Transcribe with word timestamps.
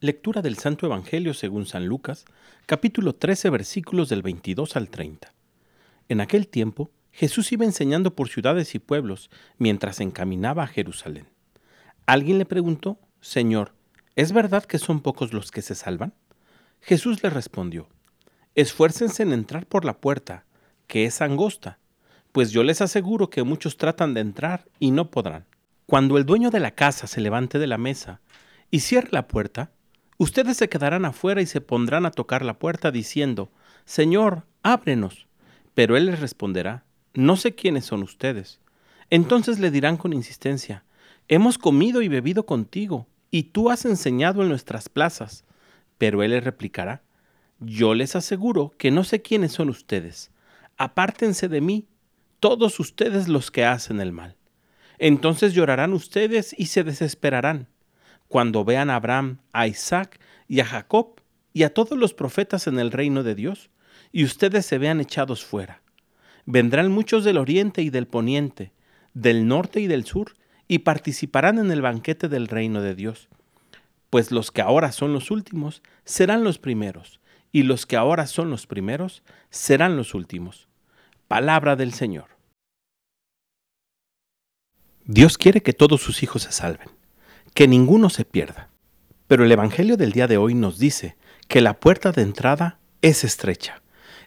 Lectura 0.00 0.42
del 0.42 0.58
Santo 0.58 0.84
Evangelio 0.84 1.32
según 1.32 1.64
San 1.64 1.86
Lucas, 1.86 2.26
capítulo 2.66 3.14
13, 3.14 3.48
versículos 3.48 4.10
del 4.10 4.20
22 4.20 4.76
al 4.76 4.90
30. 4.90 5.32
En 6.10 6.20
aquel 6.20 6.48
tiempo, 6.48 6.90
Jesús 7.12 7.50
iba 7.52 7.64
enseñando 7.64 8.14
por 8.14 8.28
ciudades 8.28 8.74
y 8.74 8.78
pueblos 8.78 9.30
mientras 9.56 10.00
encaminaba 10.00 10.64
a 10.64 10.66
Jerusalén. 10.66 11.26
Alguien 12.04 12.36
le 12.36 12.44
preguntó, 12.44 12.98
Señor, 13.22 13.72
¿es 14.16 14.32
verdad 14.32 14.66
que 14.66 14.78
son 14.78 15.00
pocos 15.00 15.32
los 15.32 15.50
que 15.50 15.62
se 15.62 15.74
salvan? 15.74 16.12
Jesús 16.82 17.22
le 17.22 17.30
respondió, 17.30 17.88
Esfuércense 18.54 19.22
en 19.22 19.32
entrar 19.32 19.64
por 19.64 19.86
la 19.86 19.96
puerta, 19.96 20.44
que 20.88 21.06
es 21.06 21.22
angosta, 21.22 21.78
pues 22.32 22.50
yo 22.50 22.62
les 22.64 22.82
aseguro 22.82 23.30
que 23.30 23.44
muchos 23.44 23.78
tratan 23.78 24.12
de 24.12 24.20
entrar 24.20 24.66
y 24.78 24.90
no 24.90 25.10
podrán. 25.10 25.46
Cuando 25.86 26.18
el 26.18 26.26
dueño 26.26 26.50
de 26.50 26.60
la 26.60 26.72
casa 26.72 27.06
se 27.06 27.22
levante 27.22 27.58
de 27.58 27.66
la 27.66 27.78
mesa 27.78 28.20
y 28.70 28.80
cierre 28.80 29.08
la 29.12 29.26
puerta, 29.26 29.70
Ustedes 30.18 30.56
se 30.56 30.68
quedarán 30.70 31.04
afuera 31.04 31.42
y 31.42 31.46
se 31.46 31.60
pondrán 31.60 32.06
a 32.06 32.10
tocar 32.10 32.44
la 32.44 32.58
puerta 32.58 32.90
diciendo, 32.90 33.50
Señor, 33.84 34.46
ábrenos. 34.62 35.26
Pero 35.74 35.96
él 35.96 36.06
les 36.06 36.20
responderá, 36.20 36.84
No 37.12 37.36
sé 37.36 37.54
quiénes 37.54 37.84
son 37.84 38.02
ustedes. 38.02 38.60
Entonces 39.10 39.58
le 39.58 39.70
dirán 39.70 39.98
con 39.98 40.12
insistencia, 40.12 40.84
Hemos 41.28 41.58
comido 41.58 42.02
y 42.02 42.08
bebido 42.08 42.46
contigo, 42.46 43.08
y 43.30 43.44
tú 43.44 43.70
has 43.70 43.84
enseñado 43.84 44.42
en 44.42 44.48
nuestras 44.48 44.88
plazas. 44.88 45.44
Pero 45.98 46.22
él 46.22 46.30
les 46.30 46.44
replicará, 46.44 47.02
Yo 47.60 47.94
les 47.94 48.16
aseguro 48.16 48.72
que 48.78 48.90
no 48.90 49.04
sé 49.04 49.20
quiénes 49.20 49.52
son 49.52 49.68
ustedes. 49.68 50.30
Apártense 50.78 51.48
de 51.48 51.60
mí, 51.60 51.88
todos 52.40 52.80
ustedes 52.80 53.28
los 53.28 53.50
que 53.50 53.66
hacen 53.66 54.00
el 54.00 54.12
mal. 54.12 54.36
Entonces 54.98 55.52
llorarán 55.52 55.92
ustedes 55.92 56.54
y 56.56 56.66
se 56.66 56.84
desesperarán 56.84 57.68
cuando 58.28 58.64
vean 58.64 58.90
a 58.90 58.96
Abraham, 58.96 59.38
a 59.52 59.66
Isaac 59.66 60.20
y 60.48 60.60
a 60.60 60.64
Jacob 60.64 61.20
y 61.52 61.62
a 61.62 61.72
todos 61.72 61.98
los 61.98 62.12
profetas 62.14 62.66
en 62.66 62.78
el 62.78 62.92
reino 62.92 63.22
de 63.22 63.34
Dios, 63.34 63.70
y 64.12 64.24
ustedes 64.24 64.66
se 64.66 64.78
vean 64.78 65.00
echados 65.00 65.44
fuera. 65.44 65.80
Vendrán 66.44 66.92
muchos 66.92 67.24
del 67.24 67.38
oriente 67.38 67.82
y 67.82 67.90
del 67.90 68.06
poniente, 68.06 68.72
del 69.14 69.48
norte 69.48 69.80
y 69.80 69.86
del 69.86 70.04
sur, 70.04 70.34
y 70.68 70.80
participarán 70.80 71.58
en 71.58 71.70
el 71.70 71.80
banquete 71.80 72.28
del 72.28 72.48
reino 72.48 72.82
de 72.82 72.94
Dios. 72.94 73.28
Pues 74.10 74.32
los 74.32 74.50
que 74.50 74.60
ahora 74.60 74.92
son 74.92 75.12
los 75.12 75.30
últimos 75.30 75.82
serán 76.04 76.44
los 76.44 76.58
primeros, 76.58 77.20
y 77.52 77.62
los 77.62 77.86
que 77.86 77.96
ahora 77.96 78.26
son 78.26 78.50
los 78.50 78.66
primeros 78.66 79.22
serán 79.48 79.96
los 79.96 80.14
últimos. 80.14 80.68
Palabra 81.26 81.74
del 81.74 81.94
Señor. 81.94 82.28
Dios 85.04 85.38
quiere 85.38 85.62
que 85.62 85.72
todos 85.72 86.02
sus 86.02 86.22
hijos 86.22 86.42
se 86.42 86.52
salven 86.52 86.88
que 87.56 87.66
ninguno 87.66 88.10
se 88.10 88.26
pierda. 88.26 88.68
Pero 89.28 89.42
el 89.42 89.50
Evangelio 89.50 89.96
del 89.96 90.12
día 90.12 90.26
de 90.26 90.36
hoy 90.36 90.52
nos 90.54 90.78
dice 90.78 91.16
que 91.48 91.62
la 91.62 91.80
puerta 91.80 92.12
de 92.12 92.20
entrada 92.20 92.78
es 93.00 93.24
estrecha. 93.24 93.80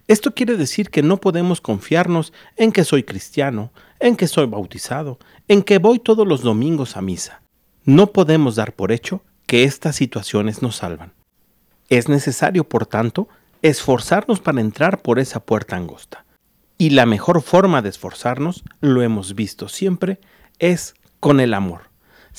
Esto 0.07 0.33
quiere 0.33 0.57
decir 0.57 0.89
que 0.89 1.03
no 1.03 1.17
podemos 1.17 1.61
confiarnos 1.61 2.33
en 2.57 2.71
que 2.71 2.83
soy 2.83 3.03
cristiano, 3.03 3.71
en 3.99 4.15
que 4.15 4.27
soy 4.27 4.47
bautizado, 4.47 5.19
en 5.47 5.61
que 5.61 5.77
voy 5.77 5.99
todos 5.99 6.27
los 6.27 6.41
domingos 6.41 6.97
a 6.97 7.03
misa. 7.03 7.43
No 7.85 8.13
podemos 8.13 8.55
dar 8.55 8.73
por 8.73 8.91
hecho 8.91 9.21
que 9.45 9.63
estas 9.63 9.95
situaciones 9.95 10.63
nos 10.63 10.77
salvan. 10.77 11.13
Es 11.87 12.09
necesario, 12.09 12.63
por 12.63 12.87
tanto, 12.87 13.29
esforzarnos 13.61 14.39
para 14.39 14.59
entrar 14.59 15.03
por 15.03 15.19
esa 15.19 15.39
puerta 15.39 15.75
angosta. 15.75 16.25
Y 16.79 16.89
la 16.89 17.05
mejor 17.05 17.43
forma 17.43 17.83
de 17.83 17.89
esforzarnos, 17.89 18.63
lo 18.81 19.03
hemos 19.03 19.35
visto 19.35 19.69
siempre, 19.69 20.19
es 20.57 20.95
con 21.19 21.39
el 21.39 21.53
amor 21.53 21.88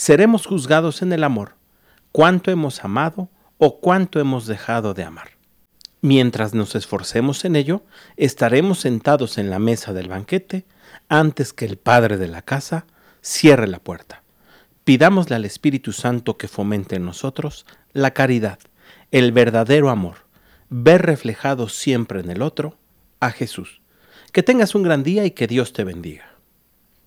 seremos 0.00 0.46
juzgados 0.46 1.02
en 1.02 1.12
el 1.12 1.22
amor, 1.22 1.56
cuánto 2.10 2.50
hemos 2.50 2.82
amado 2.82 3.28
o 3.58 3.80
cuánto 3.80 4.18
hemos 4.18 4.46
dejado 4.46 4.94
de 4.94 5.04
amar. 5.04 5.32
Mientras 6.00 6.54
nos 6.54 6.74
esforcemos 6.74 7.44
en 7.44 7.54
ello, 7.54 7.82
estaremos 8.16 8.80
sentados 8.80 9.36
en 9.36 9.50
la 9.50 9.58
mesa 9.58 9.92
del 9.92 10.08
banquete 10.08 10.64
antes 11.10 11.52
que 11.52 11.66
el 11.66 11.76
Padre 11.76 12.16
de 12.16 12.28
la 12.28 12.40
casa 12.40 12.86
cierre 13.20 13.66
la 13.66 13.78
puerta. 13.78 14.22
Pidámosle 14.84 15.36
al 15.36 15.44
Espíritu 15.44 15.92
Santo 15.92 16.38
que 16.38 16.48
fomente 16.48 16.96
en 16.96 17.04
nosotros 17.04 17.66
la 17.92 18.12
caridad, 18.12 18.58
el 19.10 19.32
verdadero 19.32 19.90
amor, 19.90 20.24
ver 20.70 21.02
reflejado 21.02 21.68
siempre 21.68 22.20
en 22.20 22.30
el 22.30 22.40
otro 22.40 22.78
a 23.20 23.32
Jesús. 23.32 23.82
Que 24.32 24.42
tengas 24.42 24.74
un 24.74 24.82
gran 24.82 25.02
día 25.02 25.26
y 25.26 25.32
que 25.32 25.46
Dios 25.46 25.74
te 25.74 25.84
bendiga. 25.84 26.39